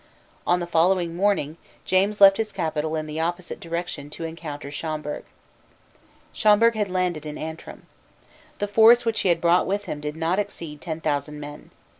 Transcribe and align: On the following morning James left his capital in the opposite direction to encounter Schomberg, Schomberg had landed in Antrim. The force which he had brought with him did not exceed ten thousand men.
On 0.47 0.59
the 0.59 0.65
following 0.65 1.15
morning 1.15 1.57
James 1.85 2.19
left 2.19 2.37
his 2.37 2.51
capital 2.51 2.95
in 2.95 3.05
the 3.05 3.19
opposite 3.19 3.59
direction 3.59 4.09
to 4.09 4.23
encounter 4.23 4.71
Schomberg, 4.71 5.25
Schomberg 6.33 6.73
had 6.73 6.89
landed 6.89 7.23
in 7.23 7.37
Antrim. 7.37 7.85
The 8.57 8.67
force 8.67 9.05
which 9.05 9.19
he 9.19 9.29
had 9.29 9.39
brought 9.39 9.67
with 9.67 9.85
him 9.85 9.99
did 10.01 10.15
not 10.15 10.39
exceed 10.39 10.81
ten 10.81 11.01
thousand 11.01 11.39
men. 11.39 11.69